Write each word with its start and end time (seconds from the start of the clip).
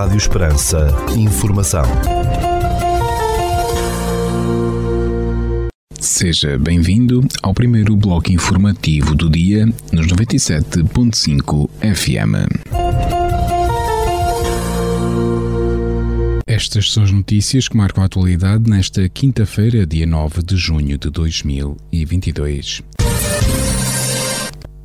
Rádio 0.00 0.16
Esperança. 0.16 0.88
Informação. 1.14 1.84
Seja 6.00 6.58
bem-vindo 6.58 7.20
ao 7.42 7.52
primeiro 7.52 7.94
bloco 7.94 8.32
informativo 8.32 9.14
do 9.14 9.28
dia 9.28 9.66
nos 9.92 10.06
97.5 10.06 11.68
FM. 11.82 12.48
Estas 16.46 16.90
são 16.90 17.02
as 17.02 17.12
notícias 17.12 17.68
que 17.68 17.76
marcam 17.76 18.02
a 18.02 18.06
atualidade 18.06 18.70
nesta 18.70 19.06
quinta-feira, 19.06 19.86
dia 19.86 20.06
9 20.06 20.42
de 20.42 20.56
junho 20.56 20.96
de 20.96 21.10
2022. 21.10 22.82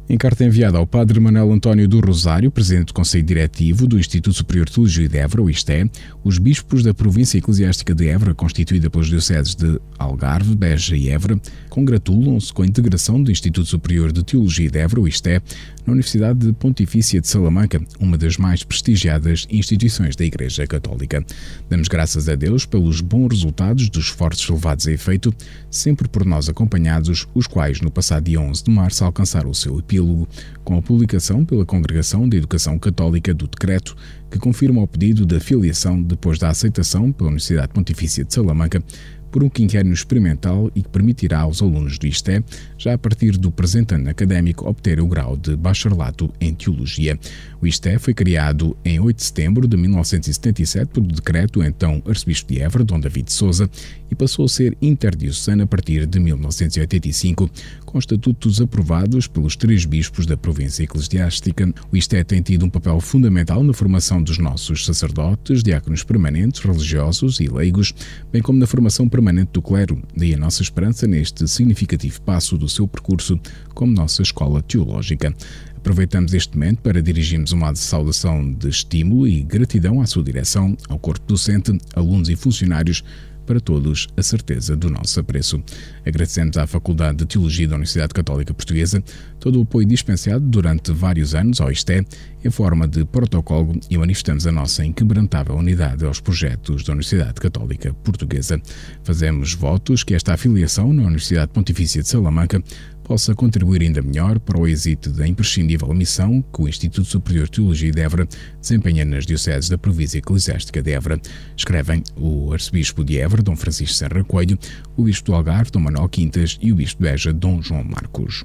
Em 0.07 0.19
carta 0.19 0.45
enviada 0.45 0.77
ao 0.77 0.85
Padre 0.85 1.19
Manuel 1.19 1.51
António 1.51 1.87
do 1.87 1.99
Rosário, 1.99 2.51
presidente 2.51 2.87
do 2.87 2.93
Conselho 2.93 3.23
Diretivo 3.23 3.87
do 3.87 3.97
Instituto 3.97 4.35
Superior 4.35 4.67
de 4.67 4.73
Teologia 4.73 5.09
de 5.09 5.17
Évora, 5.17 5.41
o 5.41 5.49
ISTE, 5.49 5.89
os 6.23 6.37
bispos 6.37 6.83
da 6.83 6.93
província 6.93 7.39
eclesiástica 7.39 7.95
de 7.95 8.07
Évora, 8.07 8.35
constituída 8.35 8.87
pelas 8.87 9.07
dioceses 9.07 9.55
de 9.55 9.81
Algarve, 9.97 10.55
Beja 10.55 10.95
e 10.95 11.09
Évora, 11.09 11.41
congratulam-se 11.71 12.53
com 12.53 12.61
a 12.61 12.67
integração 12.67 13.21
do 13.21 13.31
Instituto 13.31 13.67
Superior 13.67 14.11
de 14.11 14.23
Teologia 14.23 14.69
de 14.69 14.77
Évora, 14.77 15.01
o 15.01 15.07
ISTE, 15.07 15.41
na 15.87 15.93
Universidade 15.93 16.53
Pontifícia 16.53 17.19
de 17.19 17.27
Salamanca, 17.27 17.81
uma 17.99 18.15
das 18.15 18.37
mais 18.37 18.63
prestigiadas 18.63 19.47
instituições 19.49 20.15
da 20.15 20.23
Igreja 20.23 20.67
Católica. 20.67 21.25
Damos 21.67 21.87
graças 21.87 22.29
a 22.29 22.35
Deus 22.35 22.63
pelos 22.63 23.01
bons 23.01 23.29
resultados 23.29 23.89
dos 23.89 24.05
esforços 24.05 24.47
levados 24.49 24.87
a 24.87 24.91
efeito, 24.91 25.33
sempre 25.69 26.07
por 26.07 26.25
nós 26.25 26.47
acompanhados, 26.47 27.27
os 27.33 27.47
quais 27.47 27.81
no 27.81 27.89
passado 27.89 28.25
dia 28.25 28.39
11 28.39 28.63
de 28.63 28.71
março 28.71 29.03
alcançaram 29.03 29.49
o 29.49 29.55
seu 29.55 29.79
epílogo 29.79 29.94
epílogo, 29.95 30.27
com 30.63 30.77
a 30.77 30.81
publicação 30.81 31.45
pela 31.45 31.65
Congregação 31.65 32.27
de 32.27 32.37
Educação 32.37 32.77
Católica 32.77 33.33
do 33.33 33.47
decreto 33.47 33.95
que 34.29 34.39
confirma 34.39 34.81
o 34.81 34.87
pedido 34.87 35.25
de 35.25 35.39
filiação 35.39 36.01
depois 36.01 36.37
da 36.37 36.49
aceitação 36.49 37.11
pela 37.11 37.29
Universidade 37.29 37.73
Pontifícia 37.73 38.23
de 38.23 38.33
Salamanca 38.33 38.83
por 39.31 39.43
um 39.43 39.49
quinquênio 39.49 39.93
experimental 39.93 40.71
e 40.73 40.81
que 40.81 40.89
permitirá 40.89 41.39
aos 41.41 41.61
alunos 41.61 41.97
do 41.97 42.07
ISTE, 42.07 42.43
já 42.77 42.93
a 42.93 42.97
partir 42.97 43.37
do 43.37 43.51
presente 43.51 43.93
ano 43.93 44.09
académico, 44.09 44.67
obter 44.67 45.01
o 45.01 45.07
grau 45.07 45.35
de 45.35 45.55
bacharelato 45.55 46.31
em 46.39 46.53
Teologia. 46.53 47.19
O 47.61 47.67
ISTE 47.67 47.99
foi 47.99 48.13
criado 48.13 48.77
em 48.85 48.99
8 48.99 49.17
de 49.17 49.23
setembro 49.23 49.67
de 49.67 49.75
1977 49.75 50.91
por 50.91 51.03
decreto 51.03 51.61
então 51.61 52.01
arcebispo 52.07 52.53
de 52.53 52.61
Évora, 52.61 52.83
Dom 52.83 52.99
David 52.99 53.31
Souza, 53.31 53.69
e 54.09 54.15
passou 54.15 54.45
a 54.45 54.49
ser 54.49 54.77
interdiocesano 54.81 55.63
a 55.63 55.67
partir 55.67 56.05
de 56.05 56.19
1985, 56.19 57.49
com 57.85 57.99
estatutos 57.99 58.61
aprovados 58.61 59.27
pelos 59.27 59.55
três 59.55 59.83
bispos 59.83 60.25
da 60.25 60.37
província 60.37 60.83
eclesiástica. 60.83 61.73
O 61.91 61.97
ISTE 61.97 62.23
tem 62.23 62.41
tido 62.41 62.65
um 62.65 62.69
papel 62.69 63.01
fundamental 63.01 63.63
na 63.63 63.73
formação 63.73 64.21
dos 64.21 64.37
nossos 64.37 64.85
sacerdotes, 64.85 65.63
diáconos 65.63 66.03
permanentes, 66.03 66.61
religiosos 66.61 67.39
e 67.39 67.47
leigos, 67.47 67.93
bem 68.31 68.41
como 68.41 68.59
na 68.59 68.67
formação 68.67 69.09
permanente 69.09 69.24
do 69.51 69.61
clero, 69.61 70.01
daí 70.15 70.33
a 70.33 70.37
nossa 70.37 70.61
esperança 70.61 71.07
neste 71.07 71.47
significativo 71.47 72.21
passo 72.21 72.57
do 72.57 72.69
seu 72.69 72.87
percurso 72.87 73.39
como 73.73 73.91
nossa 73.91 74.21
escola 74.21 74.61
teológica. 74.61 75.33
Aproveitamos 75.75 76.33
este 76.33 76.57
momento 76.57 76.81
para 76.81 77.01
dirigirmos 77.01 77.51
uma 77.51 77.73
saudação 77.75 78.51
de 78.51 78.69
estímulo 78.69 79.27
e 79.27 79.41
gratidão 79.41 80.01
à 80.01 80.05
sua 80.05 80.23
direção, 80.23 80.75
ao 80.89 80.97
corpo 80.97 81.25
docente, 81.27 81.77
alunos 81.95 82.29
e 82.29 82.35
funcionários 82.35 83.03
para 83.45 83.59
todos 83.59 84.07
a 84.17 84.23
certeza 84.23 84.75
do 84.75 84.89
nosso 84.89 85.19
apreço. 85.19 85.63
Agradecemos 86.05 86.57
à 86.57 86.67
Faculdade 86.67 87.19
de 87.19 87.25
Teologia 87.25 87.67
da 87.67 87.75
Universidade 87.75 88.13
Católica 88.13 88.53
Portuguesa 88.53 89.03
todo 89.39 89.59
o 89.59 89.61
apoio 89.61 89.85
dispensado 89.85 90.43
durante 90.43 90.91
vários 90.91 91.35
anos 91.35 91.61
ao 91.61 91.71
ISTE 91.71 92.05
em 92.43 92.49
forma 92.49 92.87
de 92.87 93.05
protocolo 93.05 93.79
e 93.89 93.97
manifestamos 93.97 94.47
a 94.47 94.51
nossa 94.51 94.83
inquebrantável 94.83 95.55
unidade 95.55 96.05
aos 96.05 96.19
projetos 96.19 96.83
da 96.83 96.93
Universidade 96.93 97.35
Católica 97.35 97.93
Portuguesa. 98.03 98.59
Fazemos 99.03 99.53
votos 99.53 100.03
que 100.03 100.13
esta 100.13 100.33
afiliação 100.33 100.91
na 100.93 101.03
Universidade 101.03 101.51
Pontifícia 101.51 102.01
de 102.01 102.07
Salamanca 102.07 102.63
possa 103.05 103.35
contribuir 103.35 103.83
ainda 103.83 104.01
melhor 104.01 104.39
para 104.39 104.59
o 104.59 104.67
êxito 104.67 105.11
da 105.11 105.27
imprescindível 105.27 105.93
missão 105.93 106.41
que 106.41 106.61
o 106.63 106.67
Instituto 106.67 107.07
Superior 107.07 107.45
de 107.45 107.51
Teologia 107.51 107.91
de 107.91 108.01
Évora 108.01 108.27
desempenha 108.59 109.05
nas 109.05 109.25
dioceses 109.27 109.69
da 109.69 109.77
província 109.77 110.17
eclesiástica 110.17 110.81
de 110.81 110.91
Évora. 110.91 111.21
Escrevem 111.55 112.03
o 112.17 112.51
arcebispo 112.51 113.03
de 113.03 113.19
Évora, 113.19 113.43
Dom 113.43 113.55
Francisco 113.55 113.95
Serra 113.95 114.23
Coelho, 114.23 114.57
o 114.97 115.03
bispo 115.03 115.27
do 115.27 115.35
Algarve, 115.35 115.69
Dom 115.71 115.81
Manuel 115.81 116.09
Quintas 116.09 116.57
e 116.59 116.71
o 116.71 116.75
bispo 116.75 117.03
de 117.03 117.09
Beja, 117.09 117.31
Dom 117.31 117.61
João 117.61 117.83
Marcos. 117.83 118.43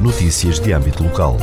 Notícias 0.00 0.60
de 0.60 0.72
âmbito 0.72 1.02
local. 1.02 1.36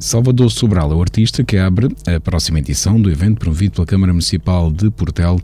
Salvador 0.00 0.50
Sobral 0.50 0.92
é 0.92 0.94
o 0.94 1.02
artista 1.02 1.42
que 1.42 1.56
abre 1.56 1.88
a 2.06 2.20
próxima 2.20 2.60
edição 2.60 3.00
do 3.00 3.10
evento 3.10 3.38
promovido 3.38 3.74
pela 3.74 3.86
Câmara 3.86 4.12
Municipal 4.12 4.70
de 4.70 4.88
Portel 4.90 5.40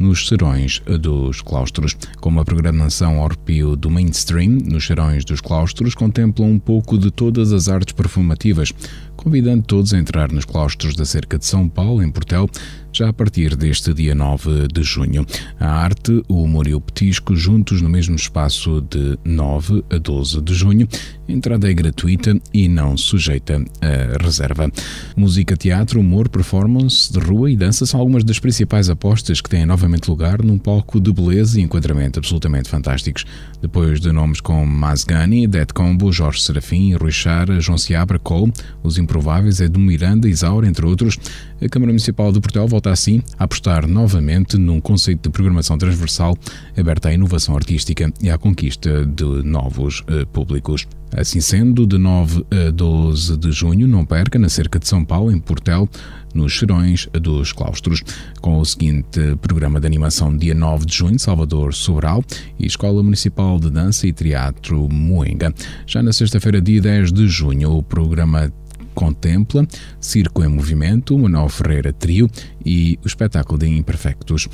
nos 0.00 0.26
serões 0.26 0.82
dos 0.98 1.42
claustros. 1.42 1.94
Como 2.20 2.40
a 2.40 2.44
programação 2.44 3.20
Orpio 3.20 3.76
do 3.76 3.90
mainstream 3.90 4.58
nos 4.64 4.86
serões 4.86 5.24
dos 5.24 5.42
claustros 5.42 5.94
contempla 5.94 6.46
um 6.46 6.58
pouco 6.58 6.96
de 6.96 7.10
todas 7.10 7.52
as 7.52 7.68
artes 7.68 7.92
performativas, 7.92 8.72
convidando 9.14 9.62
todos 9.62 9.92
a 9.92 9.98
entrar 9.98 10.32
nos 10.32 10.46
claustros 10.46 10.96
da 10.96 11.04
cerca 11.04 11.38
de 11.38 11.44
São 11.44 11.68
Paulo, 11.68 12.02
em 12.02 12.10
Portel, 12.10 12.48
já 12.92 13.08
a 13.08 13.12
partir 13.12 13.56
deste 13.56 13.92
dia 13.94 14.14
9 14.14 14.68
de 14.68 14.82
junho. 14.82 15.26
A 15.58 15.68
arte, 15.68 16.22
o 16.28 16.42
humor 16.42 16.66
e 16.66 16.74
o 16.74 16.80
petisco 16.80 17.34
juntos 17.36 17.80
no 17.80 17.88
mesmo 17.88 18.16
espaço 18.16 18.80
de 18.90 19.18
9 19.24 19.84
a 19.90 19.98
12 19.98 20.40
de 20.40 20.54
junho. 20.54 20.88
Entrada 21.28 21.70
é 21.70 21.74
gratuita 21.74 22.36
e 22.52 22.68
não 22.68 22.96
sujeita 22.96 23.62
a 23.80 24.22
reserva. 24.22 24.70
Música, 25.16 25.56
teatro, 25.56 26.00
humor, 26.00 26.28
performance 26.28 27.12
de 27.12 27.18
rua 27.18 27.50
e 27.50 27.56
dança 27.56 27.86
são 27.86 28.00
algumas 28.00 28.24
das 28.24 28.38
principais 28.38 28.90
apostas 28.90 29.40
que 29.40 29.48
têm 29.48 29.64
novamente 29.64 30.08
lugar 30.08 30.42
num 30.42 30.58
palco 30.58 31.00
de 31.00 31.12
beleza 31.12 31.60
e 31.60 31.62
enquadramento 31.62 32.18
absolutamente 32.18 32.68
fantásticos. 32.68 33.24
Depois 33.62 34.00
de 34.00 34.10
nomes 34.10 34.40
como 34.40 34.66
Mazgani, 34.66 35.46
Dead 35.46 35.70
Combo, 35.72 36.12
Jorge 36.12 36.42
Serafim, 36.42 36.94
Rui 36.94 37.12
Chara, 37.12 37.60
João 37.60 37.78
Seabra, 37.78 38.18
Cole, 38.18 38.52
Os 38.82 38.98
Improváveis, 38.98 39.60
Edu 39.60 39.78
Miranda, 39.78 40.28
Isaura, 40.28 40.66
entre 40.66 40.84
outros, 40.84 41.18
a 41.62 41.68
Câmara 41.68 41.92
Municipal 41.92 42.32
de 42.32 42.40
Portugal 42.40 42.66
volta 42.66 42.90
assim 42.90 43.22
a 43.38 43.44
apostar 43.44 43.86
novamente 43.86 44.56
num 44.56 44.80
conceito 44.80 45.24
de 45.24 45.30
programação 45.30 45.76
transversal 45.76 46.36
aberta 46.76 47.08
à 47.08 47.12
inovação 47.12 47.54
artística 47.54 48.12
e 48.22 48.30
à 48.30 48.38
conquista 48.38 49.04
de 49.04 49.24
novos 49.44 50.00
uh, 50.00 50.26
públicos. 50.28 50.86
Assim 51.14 51.40
sendo, 51.40 51.86
de 51.86 51.98
9 51.98 52.46
a 52.68 52.70
12 52.70 53.36
de 53.36 53.50
junho, 53.50 53.88
não 53.88 54.06
perca, 54.06 54.38
na 54.38 54.48
cerca 54.48 54.78
de 54.78 54.86
São 54.86 55.04
Paulo, 55.04 55.32
em 55.32 55.40
Portel, 55.40 55.88
nos 56.32 56.52
Cheirões 56.52 57.08
dos 57.12 57.52
Claustros, 57.52 58.02
com 58.40 58.58
o 58.58 58.64
seguinte 58.64 59.20
programa 59.42 59.80
de 59.80 59.86
animação 59.88 60.36
dia 60.36 60.54
9 60.54 60.86
de 60.86 60.94
junho, 60.94 61.18
Salvador 61.18 61.74
Sobral 61.74 62.24
e 62.58 62.66
Escola 62.66 63.02
Municipal 63.02 63.58
de 63.58 63.70
Dança 63.70 64.06
e 64.06 64.12
Teatro 64.12 64.88
Moenga. 64.88 65.52
Já 65.84 66.00
na 66.00 66.12
sexta-feira, 66.12 66.60
dia 66.60 66.80
10 66.80 67.12
de 67.12 67.26
junho, 67.26 67.76
o 67.76 67.82
programa 67.82 68.52
contempla 69.00 69.66
Circo 69.98 70.44
em 70.44 70.48
Movimento, 70.48 71.18
Manuel 71.18 71.48
Ferreira 71.48 71.90
Trio 71.90 72.28
e 72.64 72.98
o 73.02 73.06
espetáculo 73.06 73.58
de 73.58 73.66
Imperfectos. 73.66 74.46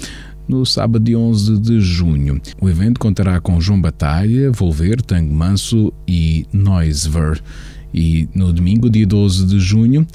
No 0.47 0.65
sábado 0.65 1.05
de 1.05 1.17
11 1.17 1.59
de 1.59 1.81
junho, 1.81 2.41
o 2.61 2.69
evento 2.69 3.01
contará 3.01 3.41
com 3.41 3.61
João 3.61 3.81
Batalha, 3.81 4.53
Volver, 4.53 5.03
Tango 5.03 5.35
Manso 5.35 5.93
e 6.07 6.47
Noisever. 6.53 7.43
E 7.93 8.29
no 8.33 8.53
domingo, 8.53 8.89
dia 8.89 9.05
12 9.05 9.47
de 9.47 9.59
junho, 9.59 10.07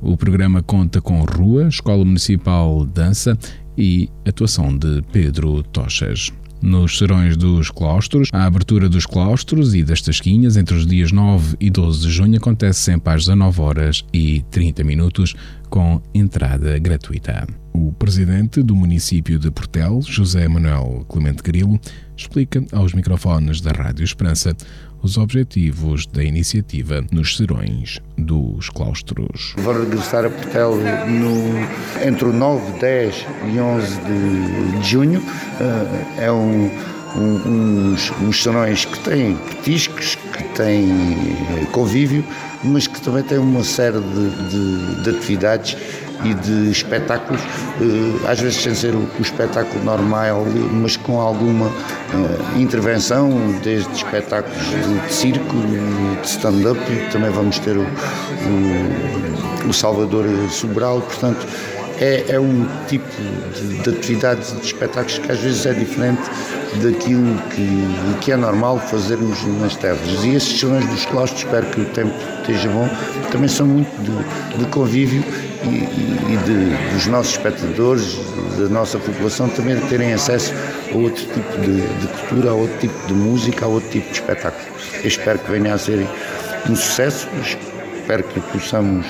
o 0.00 0.16
programa 0.16 0.62
conta 0.62 1.02
com 1.02 1.22
Rua, 1.22 1.68
Escola 1.68 2.06
Municipal 2.06 2.86
Dança 2.86 3.38
e 3.76 4.08
atuação 4.24 4.74
de 4.74 5.02
Pedro 5.12 5.62
Tochas 5.64 6.32
nos 6.64 6.96
serões 6.96 7.36
dos 7.36 7.70
claustros. 7.70 8.28
A 8.32 8.46
abertura 8.46 8.88
dos 8.88 9.04
claustros 9.04 9.74
e 9.74 9.84
das 9.84 10.00
tasquinhas 10.00 10.56
entre 10.56 10.74
os 10.74 10.86
dias 10.86 11.12
9 11.12 11.56
e 11.60 11.70
12 11.70 12.00
de 12.00 12.10
junho 12.10 12.38
acontece 12.38 12.80
sempre 12.80 13.12
às 13.12 13.24
19 13.24 13.60
horas 13.60 14.04
e 14.12 14.42
30 14.50 14.82
minutos, 14.82 15.34
com 15.68 16.00
entrada 16.14 16.78
gratuita. 16.78 17.46
O 17.72 17.92
presidente 17.92 18.62
do 18.62 18.74
município 18.74 19.38
de 19.38 19.50
Portel, 19.50 20.00
José 20.02 20.48
Manuel 20.48 21.04
Clemente 21.08 21.42
Grilo, 21.42 21.78
explica 22.16 22.64
aos 22.72 22.94
microfones 22.94 23.60
da 23.60 23.72
Rádio 23.72 24.04
Esperança 24.04 24.56
os 25.04 25.18
objetivos 25.18 26.06
da 26.06 26.24
iniciativa 26.24 27.04
nos 27.12 27.36
serões 27.36 28.00
dos 28.16 28.70
claustros. 28.70 29.52
Vou 29.58 29.78
regressar 29.78 30.24
a 30.24 30.30
Portel 30.30 30.76
no, 30.76 32.06
entre 32.08 32.24
o 32.24 32.32
9, 32.32 32.80
10 32.80 33.26
e 33.54 33.60
11 33.60 33.86
de, 34.00 34.78
de 34.80 34.88
junho. 34.88 35.20
Uh, 35.20 36.20
é 36.20 36.32
um, 36.32 36.70
um, 37.16 37.90
uns, 37.90 38.10
uns 38.22 38.84
que 38.86 38.98
têm 39.00 39.36
petiscos, 39.36 40.14
que 40.14 40.42
têm 40.54 40.88
convívio, 41.70 42.24
mas 42.64 42.86
que 42.86 42.98
também 43.02 43.22
têm 43.22 43.36
uma 43.38 43.62
série 43.62 44.00
de, 44.00 44.48
de, 44.48 45.02
de 45.02 45.10
atividades 45.10 45.76
e 46.24 46.34
de 46.34 46.70
espetáculos, 46.70 47.40
eh, 47.80 48.30
às 48.30 48.40
vezes 48.40 48.62
sem 48.62 48.74
ser 48.74 48.94
o, 48.94 49.08
espetáculo 49.20 49.84
normal, 49.84 50.46
mas 50.72 50.96
com 50.96 51.20
alguma 51.20 51.66
uh, 51.66 52.58
intervenção, 52.58 53.30
desde 53.62 53.92
espetáculos 53.92 54.58
de, 54.58 55.12
circo, 55.12 55.54
de 56.22 56.26
stand-up, 56.26 56.80
também 57.12 57.30
vamos 57.30 57.58
ter 57.58 57.76
o, 57.76 57.82
o, 57.82 59.68
o 59.68 59.72
Salvador 59.72 60.24
Sobral, 60.50 61.00
portanto 61.00 61.46
é, 62.00 62.24
é 62.28 62.40
um 62.40 62.66
tipo 62.88 63.06
de, 63.54 63.82
de 63.82 63.90
atividade 63.90 64.52
de 64.54 64.66
espetáculos 64.66 65.18
que 65.18 65.30
às 65.30 65.38
vezes 65.38 65.64
é 65.66 65.72
diferente 65.72 66.22
daquilo 66.82 67.38
que, 67.50 68.18
que 68.20 68.32
é 68.32 68.36
normal 68.36 68.78
fazermos 68.78 69.42
nas 69.60 69.76
terras. 69.76 70.24
E 70.24 70.34
esses 70.34 70.58
salões 70.58 70.86
dos 70.86 71.04
claustros, 71.06 71.44
espero 71.44 71.66
que 71.66 71.80
o 71.80 71.84
tempo 71.86 72.14
esteja 72.40 72.68
bom, 72.68 72.88
também 73.30 73.48
são 73.48 73.66
muito 73.66 73.90
de, 74.02 74.58
de 74.58 74.66
convívio 74.70 75.22
e, 75.68 76.32
e 76.32 76.36
de, 76.44 76.94
dos 76.94 77.06
nossos 77.06 77.32
espectadores, 77.32 78.18
da 78.58 78.68
nossa 78.68 78.98
população, 78.98 79.48
também 79.48 79.78
terem 79.88 80.12
acesso 80.12 80.52
a 80.92 80.96
outro 80.96 81.24
tipo 81.24 81.60
de, 81.60 81.80
de 81.80 82.06
cultura, 82.06 82.50
a 82.50 82.54
outro 82.54 82.78
tipo 82.78 83.06
de 83.06 83.14
música, 83.14 83.64
a 83.64 83.68
outro 83.68 83.90
tipo 83.90 84.06
de 84.08 84.14
espetáculo. 84.14 84.64
Eu 85.02 85.08
espero 85.08 85.38
que 85.38 85.50
venha 85.50 85.74
a 85.74 85.78
ser 85.78 86.06
um 86.68 86.76
sucesso 86.76 87.28
espero 88.04 88.22
que 88.22 88.40
possamos 88.52 89.06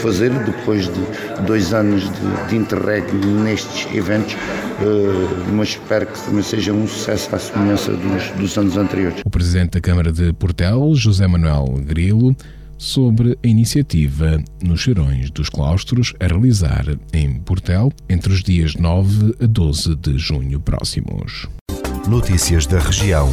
fazer 0.00 0.30
depois 0.44 0.86
de 0.86 1.44
dois 1.46 1.74
anos 1.74 2.04
de, 2.04 2.48
de 2.48 2.56
interregno 2.56 3.44
nestes 3.44 3.86
eventos, 3.94 4.32
uh, 4.32 5.52
mas 5.52 5.68
espero 5.68 6.06
que 6.06 6.18
também 6.24 6.42
seja 6.42 6.72
um 6.72 6.86
sucesso 6.86 7.36
à 7.36 7.38
semelhança 7.38 7.92
dos, 7.92 8.30
dos 8.30 8.56
anos 8.56 8.78
anteriores. 8.78 9.20
O 9.22 9.28
Presidente 9.28 9.72
da 9.72 9.80
Câmara 9.82 10.10
de 10.10 10.32
Portel, 10.32 10.94
José 10.94 11.26
Manuel 11.26 11.66
Grilo, 11.84 12.34
sobre 12.78 13.36
a 13.44 13.46
iniciativa 13.46 14.42
nos 14.62 14.80
Cheirões 14.80 15.30
dos 15.30 15.48
Claustros 15.48 16.14
a 16.20 16.26
realizar 16.26 16.86
em 17.12 17.34
Portel 17.40 17.92
entre 18.08 18.32
os 18.32 18.42
dias 18.42 18.74
9 18.74 19.34
a 19.42 19.46
12 19.46 19.96
de 19.96 20.16
junho 20.16 20.60
próximos. 20.60 21.46
Notícias 22.08 22.66
da 22.66 22.78
região. 22.78 23.28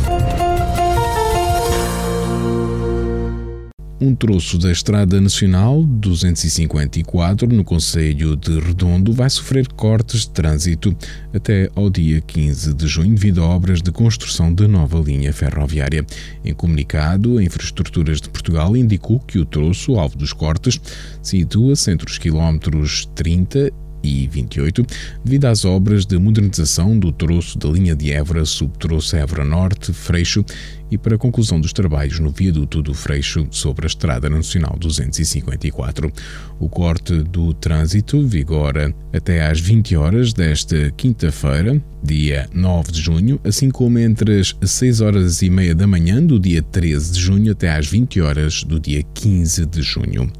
Um 3.99 4.13
troço 4.13 4.57
da 4.57 4.69
Estrada 4.69 5.21
Nacional 5.21 5.81
254 5.81 7.47
no 7.47 7.63
Conselho 7.63 8.35
de 8.35 8.59
Redondo 8.59 9.13
vai 9.13 9.29
sofrer 9.29 9.69
cortes 9.69 10.21
de 10.21 10.31
trânsito 10.31 10.93
até 11.33 11.69
ao 11.73 11.89
dia 11.89 12.19
15 12.19 12.73
de 12.73 12.87
junho 12.87 13.15
devido 13.15 13.41
a 13.41 13.47
obras 13.47 13.81
de 13.81 13.93
construção 13.93 14.53
de 14.53 14.67
nova 14.67 14.99
linha 14.99 15.31
ferroviária. 15.31 16.05
Em 16.43 16.53
comunicado, 16.53 17.37
a 17.37 17.43
Infraestruturas 17.43 18.19
de 18.19 18.27
Portugal 18.27 18.75
indicou 18.75 19.17
que 19.21 19.39
o 19.39 19.45
troço, 19.45 19.97
alvo 19.97 20.17
dos 20.17 20.33
cortes, 20.33 20.77
situa-se 21.21 21.89
entre 21.89 22.11
os 22.11 22.17
quilómetros 22.17 23.05
30 23.15 23.71
28, 24.05 24.85
devido 25.23 25.45
às 25.45 25.65
obras 25.65 26.05
de 26.05 26.17
modernização 26.17 26.97
do 26.97 27.11
troço 27.11 27.57
da 27.57 27.69
linha 27.69 27.95
de 27.95 28.11
Évora, 28.11 28.45
subtroço 28.45 29.15
Évora 29.15 29.43
Norte, 29.43 29.91
Freixo 29.93 30.43
e 30.91 30.97
para 30.97 31.15
a 31.15 31.17
conclusão 31.17 31.59
dos 31.59 31.73
trabalhos 31.73 32.19
no 32.19 32.29
viaduto 32.29 32.81
do 32.81 32.93
Freixo 32.93 33.47
sobre 33.51 33.85
a 33.85 33.87
Estrada 33.87 34.29
Nacional 34.29 34.77
254. 34.79 36.11
O 36.59 36.69
corte 36.69 37.23
do 37.23 37.53
trânsito 37.53 38.25
vigora 38.25 38.93
até 39.13 39.45
às 39.45 39.59
20 39.59 39.95
horas 39.95 40.33
desta 40.33 40.91
quinta-feira, 40.91 41.81
dia 42.03 42.47
9 42.53 42.91
de 42.91 43.01
junho, 43.01 43.39
assim 43.43 43.69
como 43.69 43.97
entre 43.97 44.39
as 44.39 44.55
6 44.63 45.01
horas 45.01 45.41
e 45.41 45.49
meia 45.49 45.73
da 45.73 45.87
manhã 45.87 46.23
do 46.23 46.39
dia 46.39 46.61
13 46.61 47.13
de 47.13 47.19
junho 47.19 47.51
até 47.51 47.69
às 47.69 47.87
20 47.87 48.21
horas 48.21 48.63
do 48.63 48.79
dia 48.79 49.03
15 49.13 49.65
de 49.65 49.81
junho. 49.81 50.31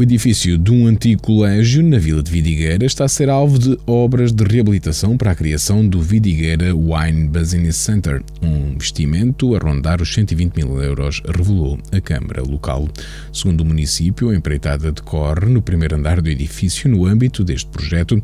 O 0.00 0.02
edifício 0.02 0.56
de 0.56 0.72
um 0.72 0.86
antigo 0.86 1.20
colégio 1.20 1.82
na 1.82 1.98
vila 1.98 2.22
de 2.22 2.30
Vidigueira 2.30 2.86
está 2.86 3.04
a 3.04 3.08
ser 3.08 3.28
alvo 3.28 3.58
de 3.58 3.78
obras 3.86 4.32
de 4.32 4.42
reabilitação 4.44 5.14
para 5.14 5.32
a 5.32 5.34
criação 5.34 5.86
do 5.86 6.00
Vidigueira 6.00 6.74
Wine 6.74 7.28
Business 7.28 7.76
Center, 7.76 8.22
um 8.40 8.70
investimento 8.72 9.54
a 9.54 9.58
rondar 9.58 10.00
os 10.00 10.10
120 10.14 10.56
mil 10.56 10.80
euros, 10.80 11.20
revelou 11.26 11.78
a 11.92 12.00
Câmara 12.00 12.42
local. 12.42 12.88
Segundo 13.30 13.60
o 13.60 13.64
município, 13.66 14.30
a 14.30 14.34
empreitada 14.34 14.90
decorre 14.90 15.50
no 15.50 15.60
primeiro 15.60 15.96
andar 15.96 16.22
do 16.22 16.30
edifício 16.30 16.88
no 16.88 17.04
âmbito 17.04 17.44
deste 17.44 17.68
projeto, 17.68 18.18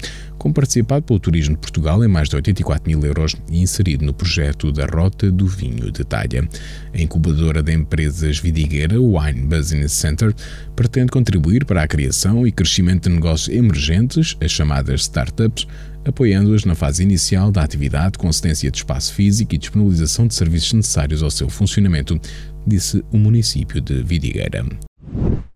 com 0.47 0.53
participado 0.53 1.05
pelo 1.05 1.19
Turismo 1.19 1.57
de 1.57 1.61
Portugal 1.61 2.05
em 2.05 2.09
mais 2.09 2.29
de 2.29 2.37
84 2.37 2.89
mil 2.89 3.05
euros 3.05 3.35
e 3.51 3.61
inserido 3.61 4.05
no 4.05 4.15
projeto 4.15 4.71
da 4.71 4.87
Rota 4.87 5.29
do 5.29 5.45
Vinho 5.45 5.91
de 5.91 6.05
Talha. 6.05 6.49
A 6.95 7.01
incubadora 7.01 7.65
de 7.65 7.73
empresas 7.73 8.39
Vidigueira 8.39 9.01
Wine 9.01 9.43
Business 9.43 9.91
Center 9.91 10.33
pretende 10.77 11.11
contribuir 11.11 11.65
para 11.65 11.83
a 11.83 11.89
criação 11.89 12.47
e 12.47 12.53
crescimento 12.53 13.09
de 13.09 13.17
negócios 13.17 13.49
emergentes, 13.49 14.37
as 14.41 14.53
chamadas 14.53 15.01
startups, 15.01 15.67
apoiando-as 16.05 16.65
na 16.65 16.77
fase 16.77 17.03
inicial 17.03 17.51
da 17.51 17.65
atividade 17.65 18.17
com 18.17 18.33
cedência 18.33 18.71
de 18.71 18.77
espaço 18.77 19.15
físico 19.15 19.53
e 19.53 19.59
disponibilização 19.59 20.29
de 20.29 20.35
serviços 20.37 20.75
necessários 20.75 21.25
ao 21.25 21.31
seu 21.31 21.49
funcionamento, 21.49 22.21
disse 22.65 23.05
o 23.11 23.19
município 23.19 23.81
de 23.81 24.01
Vidigueira. 24.01 24.65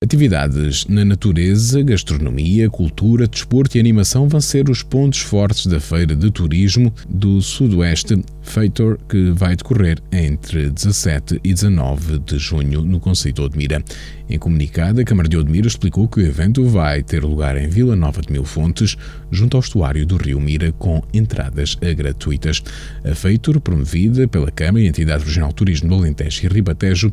Atividades 0.03 0.87
na 0.87 1.05
natureza, 1.05 1.83
gastronomia, 1.83 2.71
cultura, 2.71 3.27
desporto 3.27 3.77
e 3.77 3.81
animação 3.81 4.29
vão 4.29 4.41
ser 4.41 4.69
os 4.71 4.83
pontos 4.83 5.21
fortes 5.21 5.67
da 5.67 5.79
Feira 5.79 6.17
de 6.17 6.31
Turismo 6.31 6.93
do 7.09 7.41
Sudoeste 7.43 8.23
Feitor, 8.43 8.99
que 9.09 9.31
vai 9.31 9.55
decorrer 9.55 9.99
entre 10.11 10.71
17 10.71 11.41
e 11.45 11.55
19 11.55 12.19
de 12.21 12.39
junho 12.39 12.83
no 12.83 12.99
Conceito 12.99 13.37
de 13.37 13.47
Odmira. 13.47 13.83
Em 14.29 14.39
comunicado, 14.39 15.01
a 15.01 15.05
Câmara 15.05 15.29
de 15.29 15.37
Odmira 15.37 15.67
explicou 15.67 16.09
que 16.09 16.21
o 16.21 16.27
evento 16.27 16.65
vai 16.67 17.03
ter 17.03 17.23
lugar 17.23 17.57
em 17.57 17.69
Vila 17.69 17.95
Nova 17.95 18.21
de 18.23 18.33
Mil 18.33 18.45
Fontes, 18.45 18.97
junto 19.31 19.57
ao 19.57 19.61
estuário 19.61 20.07
do 20.07 20.17
Rio 20.17 20.41
Mira, 20.41 20.73
com 20.73 21.03
entradas 21.13 21.75
gratuitas. 21.75 22.63
A 23.05 23.15
Feitor, 23.15 23.61
promovida 23.61 24.27
pela 24.27 24.51
Câmara 24.51 24.85
e 24.85 24.89
Entidade 24.89 25.25
Regional 25.25 25.53
Turismo 25.53 25.89
do 25.89 25.95
Alentejo 25.97 26.47
e 26.47 26.49
Ribatejo, 26.49 27.13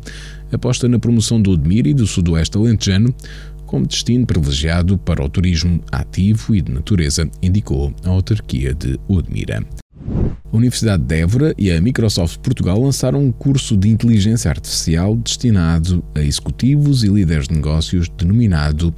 aposta 0.52 0.88
na 0.88 0.98
promoção 0.98 1.40
do 1.40 1.52
Odmira 1.52 1.88
e 1.88 1.94
do 1.94 2.06
Sudoeste 2.06 2.56
Alentejano 2.56 3.14
como 3.68 3.86
destino 3.86 4.26
privilegiado 4.26 4.96
para 4.96 5.22
o 5.22 5.28
turismo 5.28 5.80
ativo 5.92 6.54
e 6.54 6.62
de 6.62 6.72
natureza, 6.72 7.30
indicou 7.42 7.94
a 8.02 8.08
autarquia 8.08 8.72
de 8.72 8.98
Odmira. 9.06 9.62
A 10.50 10.56
Universidade 10.56 11.02
de 11.02 11.14
Évora 11.14 11.54
e 11.58 11.70
a 11.70 11.78
Microsoft 11.78 12.38
Portugal 12.38 12.80
lançaram 12.80 13.22
um 13.22 13.30
curso 13.30 13.76
de 13.76 13.90
inteligência 13.90 14.50
artificial 14.50 15.14
destinado 15.14 16.02
a 16.14 16.20
executivos 16.20 17.04
e 17.04 17.08
líderes 17.08 17.48
de 17.48 17.54
negócios 17.54 18.08
denominado 18.16 18.92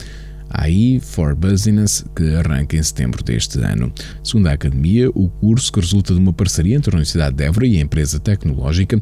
AI 0.49 1.00
for 1.00 1.35
Business, 1.35 2.05
que 2.14 2.35
arranca 2.37 2.76
em 2.76 2.82
setembro 2.82 3.23
deste 3.25 3.58
ano. 3.61 3.93
Segundo 4.23 4.47
a 4.47 4.52
Academia, 4.52 5.11
o 5.11 5.29
curso, 5.29 5.73
que 5.73 5.81
resulta 5.81 6.14
de 6.14 6.20
uma 6.20 6.32
parceria 6.32 6.76
entre 6.76 6.91
a 6.91 6.97
Universidade 6.97 7.35
de 7.35 7.44
Évora 7.44 7.67
e 7.67 7.79
a 7.79 7.81
empresa 7.81 8.20
tecnológica, 8.20 9.00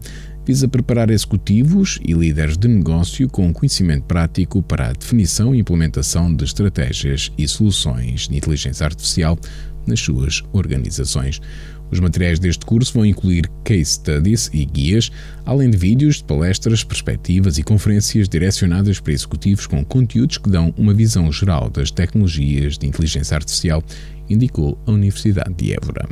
visa 0.49 0.67
preparar 0.67 1.11
executivos 1.11 2.01
e 2.03 2.15
líderes 2.15 2.57
de 2.57 2.69
negócio 2.69 3.29
com 3.29 3.53
conhecimento 3.53 4.05
prático 4.05 4.63
para 4.63 4.89
a 4.89 4.93
definição 4.95 5.55
e 5.55 5.59
implementação 5.59 6.35
de 6.35 6.43
estratégias 6.43 7.31
e 7.37 7.47
soluções 7.47 8.29
de 8.29 8.39
inteligência 8.39 8.87
artificial 8.87 9.39
nas 9.87 10.01
suas 10.01 10.43
organizações. 10.55 11.39
Os 11.91 12.01
materiais 12.01 12.39
deste 12.39 12.65
curso 12.65 12.95
vão 12.95 13.05
incluir 13.05 13.47
case 13.63 13.85
studies 13.85 14.49
e 14.51 14.65
guias, 14.65 15.13
além 15.45 15.69
de 15.69 15.77
vídeos 15.77 16.17
de 16.17 16.25
palestras, 16.25 16.83
perspectivas 16.83 17.59
e 17.59 17.63
conferências 17.63 18.27
direcionadas 18.27 19.01
para 19.01 19.13
executivos 19.13 19.67
com 19.67 19.85
conteúdos 19.85 20.39
que 20.39 20.49
dão 20.49 20.73
uma 20.79 20.95
visão 20.95 21.31
geral 21.31 21.69
das 21.69 21.91
tecnologias 21.91 22.79
de 22.79 22.87
inteligência 22.87 23.35
artificial, 23.35 23.85
indicou 24.31 24.79
a 24.87 24.93
Universidade 24.93 25.53
de 25.53 25.75
Évora. 25.75 26.09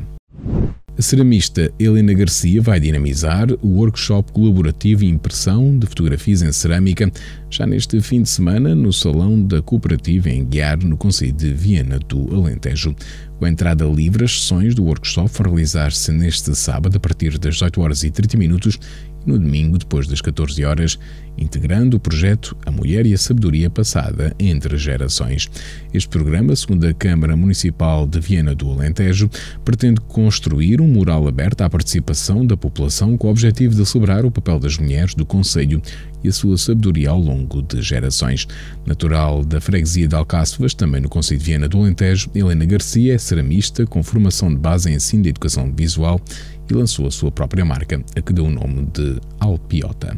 A 0.98 1.02
ceramista 1.02 1.70
Helena 1.78 2.14
Garcia 2.14 2.62
vai 2.62 2.80
dinamizar 2.80 3.48
o 3.60 3.68
workshop 3.80 4.32
colaborativo 4.32 5.04
impressão 5.04 5.78
de 5.78 5.86
fotografias 5.86 6.40
em 6.40 6.50
cerâmica 6.50 7.12
já 7.56 7.66
neste 7.66 7.98
fim 8.02 8.20
de 8.20 8.28
semana 8.28 8.74
no 8.74 8.92
Salão 8.92 9.42
da 9.42 9.62
Cooperativa 9.62 10.28
em 10.28 10.44
Guiar, 10.44 10.76
no 10.84 10.94
Conselho 10.94 11.32
de 11.32 11.54
Viana 11.54 11.98
do 11.98 12.34
Alentejo. 12.34 12.94
Com 13.38 13.46
entrada 13.46 13.86
livre, 13.86 14.24
as 14.24 14.42
sessões 14.42 14.74
do 14.74 14.84
workshop 14.84 15.30
vão 15.32 15.52
realizar-se 15.52 16.12
neste 16.12 16.54
sábado 16.54 16.98
a 16.98 17.00
partir 17.00 17.38
das 17.38 17.54
18 17.54 17.80
horas 17.80 18.02
e 18.02 18.10
30 18.10 18.36
minutos 18.36 18.78
e 19.26 19.30
no 19.30 19.38
domingo 19.38 19.76
depois 19.76 20.06
das 20.06 20.20
14 20.20 20.64
horas, 20.64 20.98
integrando 21.36 21.96
o 21.96 22.00
projeto 22.00 22.56
A 22.64 22.70
Mulher 22.70 23.04
e 23.06 23.12
a 23.12 23.18
Sabedoria 23.18 23.68
Passada 23.68 24.34
entre 24.38 24.76
Gerações. 24.78 25.50
Este 25.92 26.08
programa, 26.08 26.54
segundo 26.54 26.86
a 26.86 26.94
Câmara 26.94 27.36
Municipal 27.36 28.06
de 28.06 28.20
Viana 28.20 28.54
do 28.54 28.70
Alentejo, 28.70 29.28
pretende 29.64 30.00
construir 30.02 30.80
um 30.80 30.86
mural 30.86 31.26
aberto 31.26 31.62
à 31.62 31.70
participação 31.70 32.46
da 32.46 32.56
população 32.56 33.16
com 33.16 33.26
o 33.26 33.30
objetivo 33.30 33.74
de 33.74 33.84
celebrar 33.84 34.24
o 34.24 34.30
papel 34.30 34.60
das 34.60 34.78
mulheres 34.78 35.14
do 35.14 35.26
Conselho 35.26 35.82
e 36.26 36.28
a 36.28 36.32
sua 36.32 36.58
sabedoria 36.58 37.10
ao 37.10 37.20
longo 37.20 37.62
de 37.62 37.80
gerações. 37.80 38.46
Natural 38.84 39.44
da 39.44 39.60
freguesia 39.60 40.08
de 40.08 40.14
Alcáçovas, 40.14 40.74
também 40.74 41.00
no 41.00 41.08
Conselho 41.08 41.38
de 41.38 41.46
Viana 41.46 41.68
do 41.68 41.78
Alentejo, 41.78 42.28
Helena 42.34 42.64
Garcia 42.64 43.14
é 43.14 43.18
ceramista 43.18 43.86
com 43.86 44.02
formação 44.02 44.48
de 44.48 44.56
base 44.56 44.90
em 44.90 44.94
ensino 44.94 45.22
de 45.22 45.30
educação 45.30 45.72
visual 45.74 46.20
e 46.68 46.74
lançou 46.74 47.06
a 47.06 47.10
sua 47.10 47.30
própria 47.30 47.64
marca, 47.64 48.02
a 48.16 48.20
que 48.20 48.32
deu 48.32 48.46
o 48.46 48.50
nome 48.50 48.88
de 48.92 49.20
Alpiota. 49.38 50.16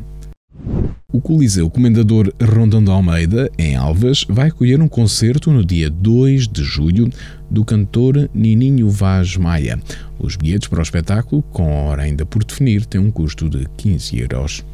O 1.13 1.21
Coliseu 1.21 1.71
Comendador 1.71 2.33
Rondão 2.43 2.83
de 2.83 2.91
Almeida, 2.91 3.51
em 3.59 3.77
Alvas, 3.77 4.25
vai 4.29 4.49
acolher 4.49 4.81
um 4.81 4.89
concerto 4.89 5.51
no 5.51 5.65
dia 5.65 5.89
2 5.89 6.49
de 6.49 6.63
julho 6.63 7.09
do 7.51 7.65
cantor 7.65 8.29
Nininho 8.35 8.91
Vaz 8.91 9.37
Maia. 9.37 9.79
Os 10.19 10.37
bilhetes 10.37 10.69
para 10.69 10.81
o 10.81 10.83
espetáculo, 10.83 11.43
com 11.43 11.73
hora 11.73 12.03
ainda 12.03 12.27
por 12.27 12.45
definir, 12.45 12.85
têm 12.85 13.01
um 13.01 13.11
custo 13.11 13.49
de 13.49 13.67
15 13.77 14.19
euros. 14.19 14.65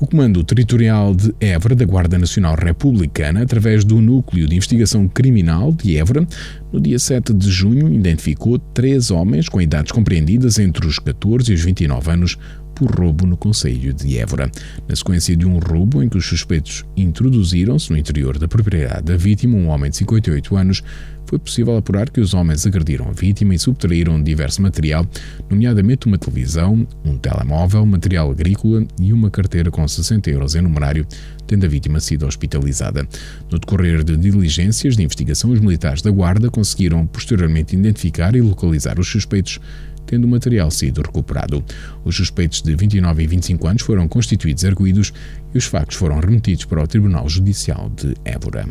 O 0.00 0.06
Comando 0.06 0.44
Territorial 0.44 1.12
de 1.12 1.34
Évora 1.40 1.74
da 1.74 1.84
Guarda 1.84 2.16
Nacional 2.16 2.54
Republicana, 2.54 3.42
através 3.42 3.84
do 3.84 4.00
Núcleo 4.00 4.46
de 4.46 4.54
Investigação 4.54 5.08
Criminal 5.08 5.72
de 5.72 5.96
Évora, 5.96 6.24
no 6.72 6.80
dia 6.80 7.00
7 7.00 7.32
de 7.34 7.50
junho 7.50 7.92
identificou 7.92 8.60
três 8.60 9.10
homens 9.10 9.48
com 9.48 9.60
idades 9.60 9.90
compreendidas 9.90 10.56
entre 10.60 10.86
os 10.86 11.00
14 11.00 11.50
e 11.50 11.54
os 11.56 11.62
29 11.62 12.12
anos 12.12 12.38
por 12.78 12.94
roubo 12.94 13.26
no 13.26 13.36
Conselho 13.36 13.92
de 13.92 14.18
Évora. 14.18 14.48
Na 14.86 14.94
sequência 14.94 15.36
de 15.36 15.44
um 15.44 15.58
roubo 15.58 16.00
em 16.00 16.08
que 16.08 16.16
os 16.16 16.24
suspeitos 16.24 16.84
introduziram-se 16.96 17.90
no 17.90 17.98
interior 17.98 18.38
da 18.38 18.46
propriedade 18.46 19.02
da 19.02 19.16
vítima, 19.16 19.56
um 19.56 19.66
homem 19.66 19.90
de 19.90 19.96
58 19.96 20.56
anos, 20.56 20.82
foi 21.26 21.38
possível 21.38 21.76
apurar 21.76 22.08
que 22.08 22.20
os 22.20 22.32
homens 22.32 22.66
agrediram 22.66 23.08
a 23.08 23.12
vítima 23.12 23.54
e 23.54 23.58
subtraíram 23.58 24.22
diverso 24.22 24.62
material, 24.62 25.06
nomeadamente 25.50 26.06
uma 26.06 26.16
televisão, 26.16 26.86
um 27.04 27.18
telemóvel, 27.18 27.84
material 27.84 28.30
agrícola 28.30 28.86
e 28.98 29.12
uma 29.12 29.28
carteira 29.28 29.70
com 29.70 29.86
60 29.86 30.30
euros 30.30 30.54
em 30.54 30.62
numerário, 30.62 31.06
tendo 31.46 31.66
a 31.66 31.68
vítima 31.68 32.00
sido 32.00 32.26
hospitalizada. 32.26 33.06
No 33.50 33.58
decorrer 33.58 34.02
de 34.04 34.16
diligências 34.16 34.96
de 34.96 35.02
investigação, 35.02 35.50
os 35.50 35.60
militares 35.60 36.00
da 36.00 36.10
Guarda 36.10 36.48
conseguiram 36.48 37.06
posteriormente 37.06 37.76
identificar 37.76 38.34
e 38.34 38.40
localizar 38.40 38.98
os 38.98 39.08
suspeitos 39.08 39.60
tendo 40.08 40.24
o 40.24 40.28
material 40.28 40.70
sido 40.70 41.02
recuperado. 41.02 41.62
Os 42.04 42.16
suspeitos 42.16 42.62
de 42.62 42.74
29 42.74 43.22
e 43.22 43.26
25 43.26 43.68
anos 43.68 43.82
foram 43.82 44.08
constituídos 44.08 44.64
arguídos 44.64 45.12
e 45.54 45.58
os 45.58 45.66
factos 45.66 45.96
foram 45.96 46.18
remetidos 46.18 46.64
para 46.64 46.82
o 46.82 46.86
Tribunal 46.86 47.28
Judicial 47.28 47.90
de 47.94 48.14
Évora. 48.24 48.66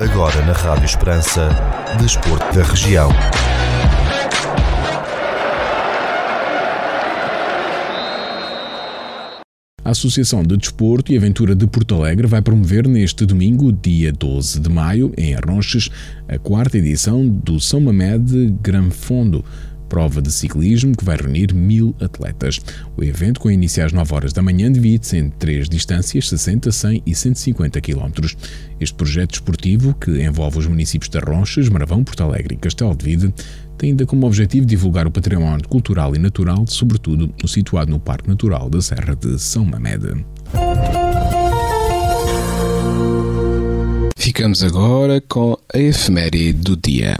Agora 0.00 0.44
na 0.44 0.52
Rádio 0.52 0.84
Esperança, 0.84 1.48
Desporto 2.00 2.58
da 2.58 2.64
Região. 2.64 3.08
A 9.92 9.98
Associação 10.02 10.42
de 10.42 10.56
Desporto 10.56 11.12
e 11.12 11.18
Aventura 11.18 11.54
de 11.54 11.66
Porto 11.66 11.94
Alegre 11.94 12.26
vai 12.26 12.40
promover 12.40 12.88
neste 12.88 13.26
domingo, 13.26 13.70
dia 13.70 14.10
12 14.10 14.58
de 14.58 14.70
maio, 14.70 15.12
em 15.18 15.34
Arronches, 15.34 15.90
a 16.26 16.38
quarta 16.38 16.78
edição 16.78 17.28
do 17.28 17.60
São 17.60 17.78
Mamed 17.78 18.54
Gran 18.62 18.88
Fondo, 18.88 19.44
prova 19.92 20.22
de 20.22 20.32
ciclismo 20.32 20.96
que 20.96 21.04
vai 21.04 21.18
reunir 21.18 21.52
mil 21.52 21.94
atletas. 22.00 22.58
O 22.96 23.04
evento, 23.04 23.38
com 23.38 23.50
início 23.50 23.84
às 23.84 23.92
9 23.92 24.14
horas 24.14 24.32
da 24.32 24.40
manhã, 24.40 24.72
divide-se 24.72 25.18
em 25.18 25.28
três 25.28 25.68
distâncias, 25.68 26.30
60, 26.30 26.72
100 26.72 27.02
e 27.04 27.14
150 27.14 27.78
km. 27.78 28.10
Este 28.80 28.94
projeto 28.94 29.34
esportivo, 29.34 29.92
que 29.92 30.22
envolve 30.22 30.60
os 30.60 30.66
municípios 30.66 31.10
de 31.10 31.18
Ronchas, 31.18 31.68
Maravão, 31.68 32.02
Porto 32.02 32.22
Alegre 32.22 32.54
e 32.54 32.56
Castelo 32.56 32.96
de 32.96 33.04
Vide, 33.04 33.34
tem 33.76 33.90
ainda 33.90 34.06
como 34.06 34.26
objetivo 34.26 34.64
divulgar 34.64 35.06
o 35.06 35.10
património 35.10 35.68
cultural 35.68 36.16
e 36.16 36.18
natural, 36.18 36.64
sobretudo 36.66 37.30
o 37.44 37.46
situado 37.46 37.90
no 37.90 38.00
Parque 38.00 38.30
Natural 38.30 38.70
da 38.70 38.80
Serra 38.80 39.14
de 39.14 39.38
São 39.38 39.62
Mamede. 39.62 40.24
Ficamos 44.16 44.62
agora 44.62 45.20
com 45.28 45.54
a 45.74 45.78
efeméride 45.78 46.62
do 46.62 46.76
dia. 46.78 47.18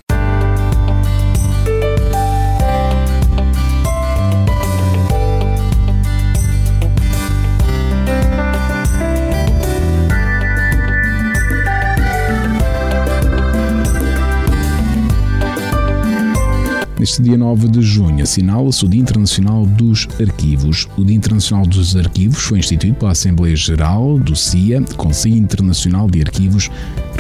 Neste 17.12 17.25
dia 17.25 17.37
9 17.37 17.69
de 17.69 17.83
junho 17.83 18.23
assinala-se 18.23 18.87
o 18.87 18.88
Dia 18.88 19.02
Internacional 19.02 19.66
dos 19.66 20.09
Arquivos. 20.19 20.88
O 20.97 21.04
Dia 21.04 21.14
Internacional 21.14 21.66
dos 21.66 21.95
Arquivos 21.95 22.38
foi 22.38 22.59
instituído 22.59 22.97
pela 22.97 23.11
Assembleia 23.11 23.54
Geral 23.54 24.19
do 24.19 24.35
CIA, 24.35 24.83
Conselho 24.97 25.37
Internacional 25.37 26.09
de 26.09 26.23
Arquivos, 26.23 26.71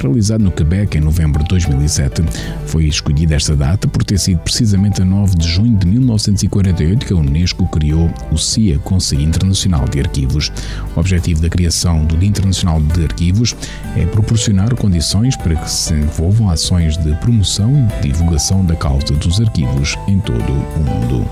realizado 0.00 0.42
no 0.42 0.50
Quebec 0.50 0.96
em 0.96 1.00
novembro 1.00 1.42
de 1.42 1.48
2007. 1.48 2.22
Foi 2.66 2.84
escolhida 2.84 3.34
esta 3.34 3.56
data 3.56 3.88
por 3.88 4.04
ter 4.04 4.18
sido 4.18 4.40
precisamente 4.40 5.02
a 5.02 5.04
9 5.04 5.36
de 5.36 5.48
junho 5.48 5.76
de 5.76 5.86
1948 5.86 7.06
que 7.06 7.12
a 7.12 7.16
Unesco 7.16 7.66
criou 7.68 8.10
o 8.30 8.38
CIA, 8.38 8.78
Conselho 8.78 9.22
Internacional 9.22 9.86
de 9.88 10.00
Arquivos. 10.00 10.52
O 10.96 11.00
objetivo 11.00 11.40
da 11.40 11.48
criação 11.48 12.04
do 12.04 12.16
Dia 12.16 12.28
Internacional 12.28 12.80
de 12.80 13.04
Arquivos 13.04 13.54
é 13.96 14.06
proporcionar 14.06 14.74
condições 14.74 15.36
para 15.36 15.56
que 15.56 15.70
se 15.70 15.94
envolvam 15.94 16.50
ações 16.50 16.96
de 16.96 17.14
promoção 17.16 17.88
e 18.02 18.08
divulgação 18.08 18.64
da 18.64 18.76
causa 18.76 19.14
dos 19.14 19.40
arquivos 19.40 19.96
em 20.08 20.18
todo 20.20 20.52
o 20.52 20.80
mundo. 20.80 21.26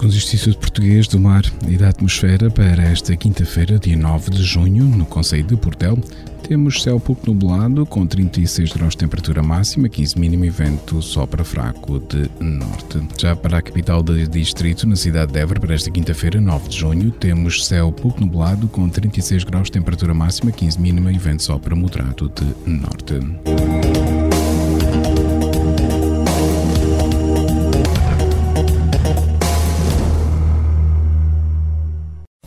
Segundo 0.00 0.14
o 0.14 0.16
Instituto 0.16 0.58
Português 0.58 1.06
do 1.08 1.20
Mar 1.20 1.44
e 1.68 1.76
da 1.76 1.90
Atmosfera, 1.90 2.50
para 2.50 2.82
esta 2.84 3.14
quinta-feira, 3.14 3.78
dia 3.78 3.98
9 3.98 4.30
de 4.30 4.42
junho, 4.42 4.84
no 4.84 5.04
Conselho 5.04 5.44
de 5.44 5.56
Portel, 5.58 5.98
temos 6.42 6.82
céu 6.82 6.98
pouco 6.98 7.26
nublado, 7.26 7.84
com 7.84 8.06
36 8.06 8.72
graus 8.72 8.94
de 8.94 8.96
temperatura 8.96 9.42
máxima, 9.42 9.90
15 9.90 10.18
mínimo 10.18 10.46
e 10.46 10.48
vento 10.48 11.02
sopra 11.02 11.44
fraco 11.44 12.00
de 12.00 12.30
norte. 12.42 12.98
Já 13.18 13.36
para 13.36 13.58
a 13.58 13.62
capital 13.62 14.02
do 14.02 14.26
distrito, 14.26 14.88
na 14.88 14.96
cidade 14.96 15.32
de 15.32 15.38
Évora, 15.38 15.60
para 15.60 15.74
esta 15.74 15.90
quinta-feira, 15.90 16.40
9 16.40 16.70
de 16.70 16.78
junho, 16.78 17.10
temos 17.10 17.66
céu 17.66 17.92
pouco 17.92 18.22
nublado, 18.22 18.68
com 18.68 18.88
36 18.88 19.44
graus 19.44 19.66
de 19.66 19.72
temperatura 19.72 20.14
máxima, 20.14 20.50
15 20.50 20.80
mínima 20.80 21.12
e 21.12 21.18
vento 21.18 21.42
sopra 21.42 21.76
moderado 21.76 22.32
de 22.34 22.70
norte. 22.70 23.16